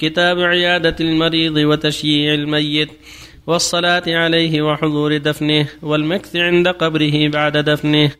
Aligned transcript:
كتاب 0.00 0.40
عيادة 0.40 0.96
المريض 1.00 1.56
وتشييع 1.56 2.34
الميت 2.34 2.90
والصلاة 3.46 4.02
عليه 4.06 4.62
وحضور 4.62 5.16
دفنه 5.16 5.68
والمكث 5.82 6.36
عند 6.36 6.68
قبره 6.68 7.28
بعد 7.28 7.56
دفنه. 7.56 8.10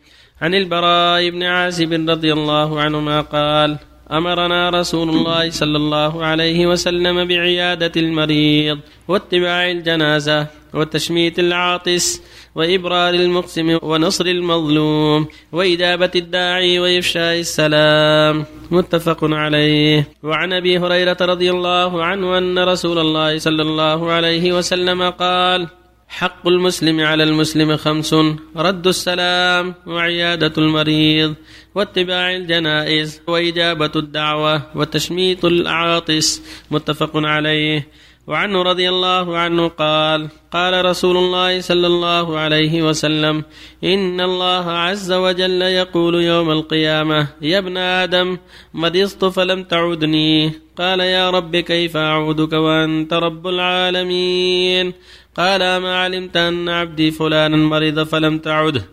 عن 0.41 0.53
البراء 0.55 1.29
بن 1.29 1.43
عازب 1.43 2.09
رضي 2.09 2.33
الله 2.33 2.81
عنهما 2.81 3.21
قال 3.21 3.77
أمرنا 4.11 4.69
رسول 4.69 5.09
الله 5.09 5.49
صلى 5.49 5.77
الله 5.77 6.25
عليه 6.25 6.67
وسلم 6.67 7.25
بعيادة 7.27 7.91
المريض 7.97 8.79
واتباع 9.07 9.71
الجنازة 9.71 10.47
وتشميت 10.73 11.39
العاطس 11.39 12.21
وإبرار 12.55 13.13
المقسم 13.13 13.77
ونصر 13.81 14.25
المظلوم 14.25 15.27
وإجابة 15.51 16.11
الداعي 16.15 16.79
وإفشاء 16.79 17.39
السلام. 17.39 18.45
متفق 18.71 19.19
عليه. 19.23 20.07
وعن 20.23 20.53
أبي 20.53 20.79
هريرة 20.79 21.17
رضي 21.21 21.51
الله 21.51 22.03
عنه 22.03 22.37
أن 22.37 22.59
رسول 22.59 22.99
الله 22.99 23.37
صلى 23.37 23.61
الله 23.61 24.11
عليه 24.11 24.57
وسلم 24.57 25.09
قال 25.09 25.80
حق 26.11 26.47
المسلم 26.47 26.99
على 26.99 27.23
المسلم 27.23 27.77
خمس. 27.77 28.15
رد 28.55 28.87
السلام 28.87 29.73
وعيادة 29.87 30.53
المريض 30.57 31.33
واتباع 31.75 32.35
الجنائز 32.35 33.21
وإجابة 33.27 33.91
الدعوة 33.95 34.61
وتشميت 34.75 35.45
العاطس 35.45 36.41
متفق 36.71 37.11
عليه. 37.15 37.87
وعنه 38.27 38.61
رضي 38.61 38.89
الله 38.89 39.37
عنه 39.37 39.67
قال 39.67 40.29
قال 40.51 40.85
رسول 40.85 41.17
الله 41.17 41.61
صلى 41.61 41.87
الله 41.87 42.39
عليه 42.39 42.81
وسلم 42.81 43.43
إن 43.83 44.21
الله 44.21 44.71
عز 44.71 45.11
وجل 45.11 45.61
يقول 45.61 46.15
يوم 46.15 46.51
القيامة 46.51 47.27
يا 47.41 47.57
ابن 47.57 47.77
آدم 47.77 48.37
مرضت 48.73 49.25
فلم 49.25 49.63
تعدني. 49.63 50.51
قال 50.77 50.99
يا 50.99 51.29
رب 51.29 51.55
كيف 51.55 51.97
أعودك 51.97 52.53
وأنت 52.53 53.13
رب 53.13 53.47
العالمين؟ 53.47 54.93
قال 55.37 55.77
ما 55.77 56.03
علمت 56.03 56.37
أن 56.37 56.69
عبدي 56.69 57.11
فلانا 57.11 57.57
مرض 57.57 58.03
فلم 58.03 58.37
تعده 58.37 58.85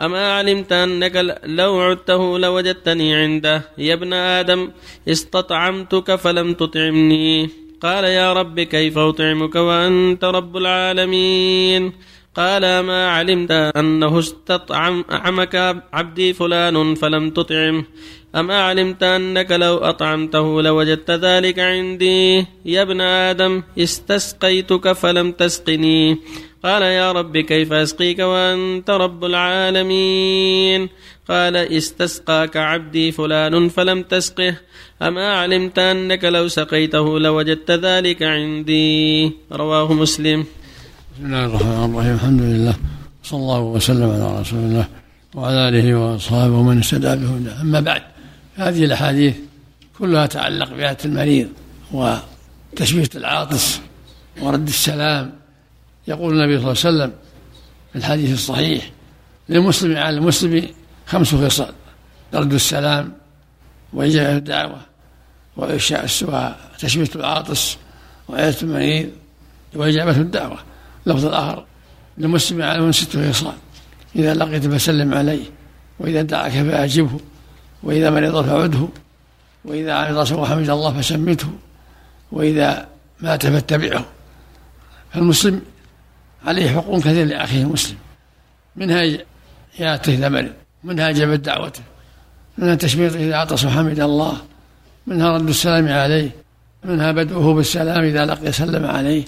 أما 0.00 0.32
علمت 0.32 0.72
أنك 0.72 1.40
لو 1.44 1.80
عدته 1.80 2.38
لوجدتني 2.38 3.14
عنده 3.14 3.62
يا 3.78 3.94
ابن 3.94 4.12
آدم 4.12 4.70
استطعمتك 5.08 6.14
فلم 6.14 6.54
تطعمني. 6.54 7.50
قال 7.82 8.04
يا 8.04 8.32
رب 8.32 8.60
كيف 8.60 8.98
أطعمك 8.98 9.54
وأنت 9.54 10.24
رب 10.24 10.56
العالمين؟ 10.56 11.92
قال 12.36 12.80
ما 12.80 13.10
علمت 13.10 13.50
أنه 13.50 14.18
استطعمك 14.18 15.54
عبدي 15.92 16.32
فلان 16.32 16.94
فلم 16.94 17.30
تطعمه 17.30 17.84
أما 18.36 18.54
علمت 18.54 19.02
أنك 19.02 19.52
لو 19.52 19.76
أطعمته 19.76 20.62
لوجدت 20.62 21.10
ذلك 21.10 21.58
عندي؟ 21.58 22.46
يا 22.64 22.82
ابن 22.82 23.00
آدم 23.00 23.62
استسقيتك 23.78 24.92
فلم 24.92 25.32
تسقني. 25.32 26.18
قال 26.64 26.82
يا 26.82 27.12
رب 27.12 27.38
كيف 27.38 27.72
أسقيك 27.72 28.18
وأنت 28.18 28.90
رب 28.90 29.24
العالمين؟ 29.24 30.88
قال 31.28 31.56
استسقاك 31.56 32.56
عبدي 32.56 33.12
فلان 33.12 33.68
فلم 33.68 34.02
تسقه. 34.02 34.54
أما 35.02 35.32
علمت 35.34 35.78
أنك 35.78 36.24
لو 36.24 36.48
سقيته 36.48 37.18
لوجدت 37.18 37.70
ذلك 37.70 38.22
عندي؟ 38.22 39.32
رواه 39.52 39.92
مسلم. 39.92 40.44
بسم 41.14 41.26
الله 41.26 41.46
الرحمن 41.46 41.90
الرحيم. 41.90 42.14
الحمد 42.14 42.42
لله. 42.42 42.74
صلى 43.22 43.40
الله 43.40 43.60
وسلم 43.60 44.10
على 44.10 44.40
رسول 44.40 44.58
الله 44.58 44.86
وعلى 45.34 45.68
آله 45.68 45.94
وأصحابه 45.94 46.54
ومن 46.54 46.78
اهتدى 46.78 47.06
بهداه. 47.06 47.62
أما 47.62 47.80
بعد 47.80 48.02
هذه 48.60 48.84
الأحاديث 48.84 49.34
كلها 49.98 50.26
تعلق 50.26 50.70
بآية 50.70 50.98
المريض 51.04 51.48
وتشبيه 51.92 53.08
العاطس 53.14 53.80
ورد 54.40 54.68
السلام. 54.68 55.32
يقول 56.08 56.34
النبي 56.34 56.58
صلى 56.58 56.72
الله 56.72 57.02
عليه 57.02 57.04
وسلم 57.04 57.12
في 57.92 57.98
الحديث 57.98 58.32
الصحيح 58.32 58.90
للمسلم 59.48 59.96
على 59.96 60.16
المسلم 60.16 60.68
خمس 61.06 61.34
خصال 61.34 61.72
رد 62.34 62.52
السلام 62.52 63.12
وإجابة 63.92 64.36
الدعوة 64.36 64.80
وإفشاء 65.56 66.04
السوء 66.04 66.52
تشبيه 66.78 67.10
العاطس 67.16 67.76
وآية 68.28 68.56
المريض 68.62 69.10
وإجابة 69.74 70.16
الدعوة. 70.16 70.58
اللفظ 71.06 71.26
الآخر 71.26 71.64
للمسلم 72.18 72.62
على 72.62 72.92
ست 72.92 73.16
خصال 73.16 73.54
إذا 74.16 74.34
لقيت 74.34 74.66
فسلم 74.66 75.14
عليه 75.14 75.44
وإذا 75.98 76.22
دعاك 76.22 76.52
فأجبه. 76.52 77.20
وإذا 77.82 78.10
مرض 78.10 78.46
فعده 78.46 78.88
وإذا 79.64 79.94
عرض 79.94 80.32
وحمد 80.32 80.70
الله 80.70 81.00
فسمته 81.00 81.48
وإذا 82.32 82.88
مات 83.20 83.46
فاتبعه. 83.46 84.04
فالمسلم 85.12 85.62
عليه 86.46 86.70
حقوق 86.70 86.98
كثير 86.98 87.26
لأخيه 87.26 87.62
المسلم. 87.62 87.96
منها 88.76 89.02
إياته 89.80 90.14
إذا 90.14 90.28
مرض 90.28 90.52
منها 90.84 91.10
إجابة 91.10 91.36
دعوته 91.36 91.82
منها 92.58 92.74
تشميته 92.74 93.16
إذا 93.16 93.36
عطس 93.36 93.64
وحمد 93.64 94.00
الله 94.00 94.36
منها 95.06 95.32
رد 95.32 95.48
السلام 95.48 95.88
عليه 95.88 96.30
منها 96.84 97.12
بدءه 97.12 97.52
بالسلام 97.52 98.04
إذا 98.04 98.24
لقي 98.24 98.52
سلم 98.52 98.86
عليه. 98.86 99.24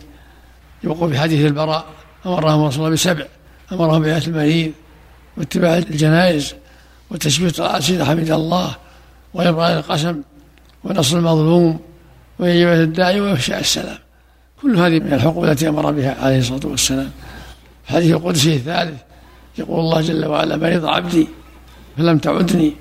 يقول 0.85 1.19
حديث 1.19 1.47
البراء 1.47 1.85
أمرهم 2.27 2.65
رسول 2.65 2.85
الله 2.85 2.95
بسبع 2.95 3.25
أمرهم 3.73 4.03
بآية 4.03 4.27
المريض 4.27 4.73
واتباع 5.37 5.79
الجنائز. 5.79 6.55
وتشبيه 7.13 7.49
إذا 7.49 8.05
حمد 8.05 8.31
الله 8.31 8.77
وإبراء 9.35 9.79
القسم 9.79 10.23
ونصر 10.85 11.17
المظلوم 11.17 11.81
وإجابة 12.39 12.83
الداعي 12.83 13.21
وإفشاء 13.21 13.61
السلام. 13.61 13.99
كل 14.63 14.77
هذه 14.77 15.01
من 15.01 15.13
الحقوق 15.13 15.45
التي 15.45 15.69
أمر 15.69 15.91
بها 15.91 16.25
عليه 16.25 16.39
الصلاة 16.39 16.67
والسلام. 16.67 17.11
الحديث 17.89 18.11
القدسي 18.11 18.57
الثالث 18.57 19.01
يقول 19.59 19.81
الله 19.81 20.01
جل 20.01 20.27
وعلا 20.27 20.57
مريض 20.57 20.85
عبدي 20.87 21.29
فلم 21.97 22.19
تعدني 22.19 22.73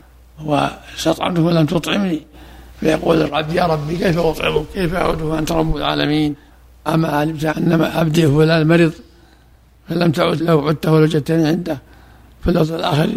واستطعمته 0.46 1.46
فلم 1.50 1.66
تطعمني. 1.66 2.22
فيقول 2.80 3.22
العبد 3.22 3.54
يا 3.54 3.64
ربي 3.64 3.98
كيف 3.98 4.18
أطعمك؟ 4.18 4.66
كيف 4.74 4.94
أعوده؟ 4.96 5.26
وأنت 5.26 5.52
رب 5.52 5.76
العالمين. 5.76 6.36
أما 6.88 7.08
علمت 7.08 7.46
أن 7.46 7.82
عبدي 7.82 8.28
فلان 8.28 8.68
مرض 8.68 8.94
فلم 9.90 10.12
تعد 10.12 10.42
لو 10.42 10.68
عدته 10.68 10.92
لوجدتني 10.92 11.48
عنده 11.48 11.78
في 12.44 12.50
اللفظ 12.50 12.74
الآخر 12.74 13.10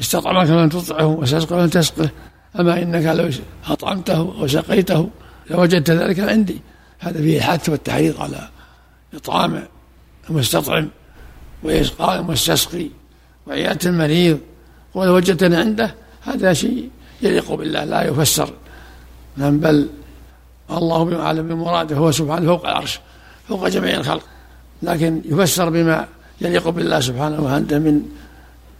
استطعمك 0.00 0.50
لم 0.50 0.68
تطعه 0.68 1.06
وسأسقه 1.06 1.62
لم 1.62 1.68
تسقه. 1.68 2.10
أما 2.60 2.82
إنك 2.82 3.04
لو 3.04 3.30
أطعمته 3.68 4.20
وسقيته 4.22 5.10
لوجدت 5.50 5.90
ذلك 5.90 6.20
عندي. 6.20 6.60
هذا 6.98 7.18
فيه 7.18 7.38
الحث 7.38 7.68
والتحريض 7.68 8.20
على 8.20 8.48
إطعام 9.14 9.62
المستطعم 10.30 10.88
وإسقاء 11.62 12.20
المستسقي 12.20 12.88
وعيادة 13.46 13.90
المريض. 13.90 14.38
ولو 14.94 15.16
وجدتني 15.16 15.56
عنده 15.56 15.94
هذا 16.22 16.52
شيء 16.52 16.90
يليق 17.22 17.54
بالله 17.54 17.84
لا 17.84 18.02
يفسر. 18.02 18.50
نعم 19.36 19.58
بل 19.58 19.88
الله 20.70 21.22
أعلم 21.22 21.48
بمراده 21.48 21.96
هو 21.96 22.10
سبحانه 22.10 22.46
فوق 22.46 22.66
العرش 22.66 23.00
فوق 23.48 23.68
جميع 23.68 23.96
الخلق. 23.96 24.22
لكن 24.82 25.22
يفسر 25.24 25.70
بما 25.70 26.06
يليق 26.40 26.68
بالله 26.68 27.00
سبحانه 27.00 27.40
وعنده 27.40 27.78
من 27.78 28.02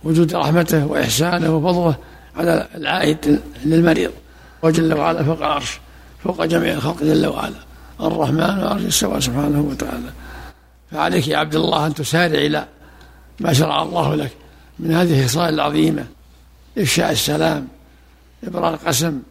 وجود 0.06 0.34
رحمته 0.34 0.86
وإحسانه 0.86 1.56
وفضله 1.56 1.96
على 2.36 2.68
العائد 2.74 3.40
للمريض. 3.64 4.10
وجل 4.62 4.94
وعلا 4.94 5.24
فوق 5.24 5.38
العرش 5.38 5.80
فوق 6.24 6.44
جميع 6.44 6.72
الخلق 6.72 7.02
جل 7.02 7.26
وعلا. 7.26 7.60
الرحمن 8.00 8.58
والعرش 8.58 8.82
استوى 8.84 9.20
سبحانه 9.20 9.60
وتعالى. 9.60 10.10
فعليك 10.90 11.28
يا 11.28 11.36
عبد 11.36 11.54
الله 11.54 11.86
أن 11.86 11.94
تسارع 11.94 12.38
إلى 12.38 12.66
ما 13.40 13.52
شرع 13.52 13.82
الله 13.82 14.14
لك 14.14 14.30
من 14.78 14.92
هذه 14.92 15.20
الخصال 15.20 15.54
العظيمة. 15.54 16.04
إفشاء 16.78 17.12
السلام 17.12 17.68
إبراء 18.44 18.74
القسم 18.74 19.22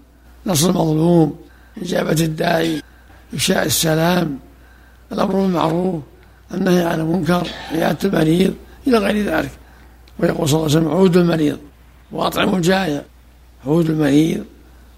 نصر 0.46 0.70
المظلوم 0.70 1.40
إجابة 1.82 2.12
الداعي 2.12 2.82
إفشاء 3.34 3.66
السلام 3.66 4.40
الأمر 5.12 5.36
بالمعروف 5.36 6.04
النهي 6.54 6.84
عن 6.84 7.00
المنكر 7.00 7.48
عيادة 7.72 8.10
المريض 8.10 8.54
إلى 8.88 8.98
غير 8.98 9.26
ذلك. 9.26 9.52
ويقول 10.20 10.50
صلى 10.50 10.58
الله 10.58 10.70
عليه 10.70 10.80
وسلم 10.80 10.98
عود 10.98 11.18
المريض 11.18 11.58
وأطعموا 12.12 12.58
الجائع 12.58 13.02
عود 13.68 13.90
المريض 13.90 14.44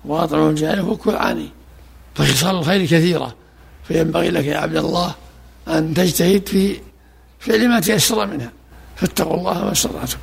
وأطعموا 0.05 0.49
الجائع 0.49 0.81
وكل 0.81 1.15
عاني 1.15 1.49
فخصال 2.15 2.55
الخير 2.55 2.85
كثيرة. 2.85 3.35
فينبغي 3.83 4.29
لك 4.29 4.45
يا 4.45 4.57
عبد 4.57 4.75
الله 4.75 5.15
أن 5.67 5.93
تجتهد 5.93 6.47
في 6.47 6.79
فعل 7.39 7.69
ما 7.69 7.79
تيسر 7.79 8.27
منها. 8.27 8.51
فاتقوا 8.95 9.37
الله 9.37 9.65
ما 9.65 9.71
استطعتم. 9.71 10.17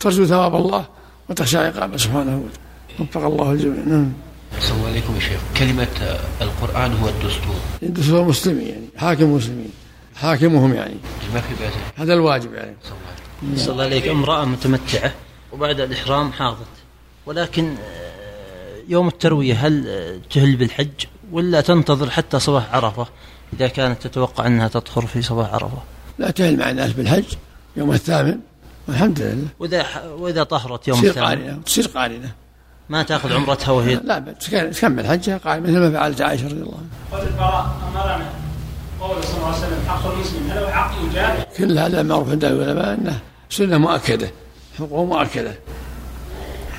ترجو 0.00 0.26
ثواب 0.26 0.56
الله 0.56 0.86
وتخشى 1.28 1.58
عقابه 1.58 1.96
سبحانه 1.96 2.36
وتعالى. 2.36 3.10
وفق 3.10 3.24
الله 3.24 3.52
الجميع. 3.52 3.84
نعم. 3.86 4.12
السلام 4.58 4.84
عليكم 4.84 5.14
يا 5.14 5.20
شيخ. 5.20 5.40
كلمة 5.58 6.18
القرآن 6.40 6.92
هو 6.92 7.08
الدستور. 7.08 7.56
الدستور 7.82 8.22
المسلمين 8.22 8.68
يعني 8.68 8.86
حاكم 8.96 9.24
المسلمين 9.24 9.70
حاكمهم 10.16 10.74
يعني. 10.74 10.96
ما 11.34 11.40
في 11.40 11.54
بأس 11.60 11.72
هذا 11.96 12.14
الواجب 12.14 12.54
يعني. 12.54 12.76
صلى 13.56 13.72
الله 13.72 13.84
عليك. 13.84 14.08
امرأة 14.08 14.44
متمتعة 14.44 15.12
وبعد 15.52 15.80
الإحرام 15.80 16.32
حاضت. 16.32 16.66
ولكن 17.26 17.74
آه، 17.82 18.74
يوم 18.88 19.08
التروية 19.08 19.66
هل 19.66 19.84
آه، 19.88 20.20
تهل 20.30 20.56
بالحج 20.56 21.06
ولا 21.32 21.60
تنتظر 21.60 22.10
حتى 22.10 22.38
صباح 22.38 22.74
عرفة؟ 22.74 23.06
إذا 23.52 23.68
كانت 23.68 24.06
تتوقع 24.06 24.46
أنها 24.46 24.68
تطهر 24.68 25.06
في 25.06 25.22
صباح 25.22 25.54
عرفة. 25.54 25.82
لا 26.18 26.30
تهل 26.30 26.58
مع 26.58 26.70
الناس 26.70 26.92
بالحج 26.92 27.24
يوم 27.76 27.92
الثامن. 27.92 28.38
والحمد 28.88 29.20
لله. 29.20 29.46
وإذا 29.58 29.86
وإذا 30.18 30.42
طهرت 30.42 30.88
يوم 30.88 30.98
تصير 30.98 31.10
الثامن؟ 31.10 31.26
قارنة. 31.26 31.58
تصير 31.66 31.86
قارنة. 31.86 32.32
ما 32.88 33.02
تأخذ 33.02 33.32
عمرتها 33.32 33.72
وهي؟ 33.72 33.94
لا 33.94 34.18
تكمل 34.72 35.06
حجها 35.06 35.38
قال 35.38 35.62
مثل 35.62 35.78
ما 35.78 35.90
فعلت 35.90 36.20
عائشة 36.20 36.46
رضي 36.46 36.54
الله 36.54 36.78
عنها. 36.78 37.18
قال 37.20 37.28
البراء 37.28 37.76
أمرنا. 37.92 38.30
قول 39.00 39.24
صلى 39.24 39.36
الله 39.36 39.46
عليه 39.46 39.58
وسلم 39.58 39.88
حق 39.88 40.12
المسلم 40.12 40.50
هل 40.50 40.58
هو 40.58 40.68
حق 40.68 40.94
إيجابي؟ 41.04 41.42
كل 41.58 41.78
هذا 41.78 42.02
معروف 42.02 42.30
عند 42.30 42.44
العلماء 42.44 42.94
أنه 42.94 43.20
سنة 43.50 43.78
مؤكدة 43.78 44.30
حقوق 44.78 45.06
مؤكدة. 45.06 45.54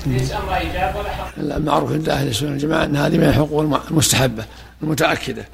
ليس 0.06 0.32
أمر 0.32 0.56
إيجاب 0.56 0.96
ولا 0.96 1.08
حق 1.10 1.32
لا، 1.36 1.58
معروف 1.58 1.92
عند 1.92 2.08
أهل 2.08 2.28
السنة 2.28 2.50
والجماعة 2.50 2.84
أن 2.84 2.96
هذه 2.96 3.16
من 3.18 3.24
الحقوق 3.24 3.60
الم- 3.60 3.80
المستحبة 3.90 4.44
المتأكدة. 4.82 5.44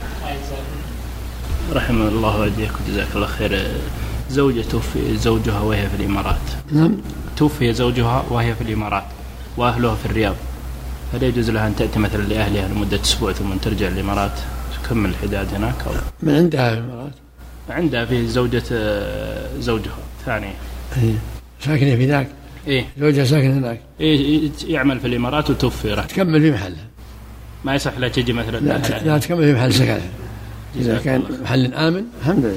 رحمه 1.73 2.09
الله 2.09 2.41
ويهديك 2.41 2.71
وجزاك 2.87 3.07
الله 3.15 3.27
خير. 3.27 3.67
زوجة 4.31 4.63
توفي 4.71 5.17
زوجها 5.17 5.61
وهي 5.61 5.89
في 5.89 5.97
الإمارات. 6.03 6.37
نعم. 6.73 6.97
توفي 7.37 7.73
زوجها 7.73 8.25
وهي 8.31 8.55
في 8.55 8.61
الإمارات 8.61 9.05
وأهلها 9.57 9.95
في 9.95 10.07
الرياض. 10.07 10.35
هل 11.15 11.23
يجوز 11.23 11.51
لها 11.51 11.67
أن 11.67 11.77
تأتي 11.77 11.99
مثلا 11.99 12.23
لأهلها 12.23 12.69
لمدة 12.69 13.01
أسبوع 13.01 13.33
ثم 13.33 13.57
ترجع 13.63 13.89
الإمارات 13.89 14.33
تكمل 14.85 15.11
الحداد 15.11 15.55
هناك 15.55 15.75
أو؟ 15.87 15.93
من 16.23 16.35
عندها 16.35 16.71
في 16.75 16.79
الإمارات؟ 16.81 17.13
عندها 17.71 18.05
في 18.05 18.27
زوجة 18.29 18.63
آه، 18.73 19.49
زوجها 19.61 19.99
ثانية. 20.27 20.55
هي 20.95 21.13
ساكنة 21.61 21.97
في 21.97 22.07
ذاك؟ 22.07 22.29
إيه. 22.67 22.85
زوجها 23.01 23.25
ساكن 23.25 23.51
هناك؟ 23.51 23.81
إيه 24.01 24.51
يعمل 24.67 25.01
في 25.01 25.07
الإمارات 25.07 25.51
وتوفي 25.51 25.95
راح. 25.95 26.05
تكمل 26.05 26.41
في 26.41 26.51
محلها 26.51 26.87
ما 27.65 27.75
يصح 27.75 27.99
لها 27.99 28.09
تجي 28.09 28.33
مثلا 28.33 28.59
لا. 28.59 28.99
لا 29.05 29.19
تكمل 29.19 29.43
في 29.43 29.53
محل 29.55 29.75
سكنها 29.75 30.01
إذا 30.77 30.99
كان 30.99 31.23
محل 31.43 31.75
آمن؟ 31.75 32.05
الحمد 32.21 32.45
لله. 32.45 32.57